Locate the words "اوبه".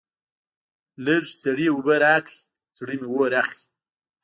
1.73-1.95